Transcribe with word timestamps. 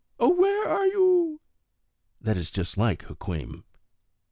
O 0.19 0.33
where 0.33 0.67
are 0.67 0.87
you?_ 0.87 1.37
That 2.19 2.35
is 2.35 2.49
just 2.49 2.75
like 2.75 3.03
Hukweem. 3.03 3.65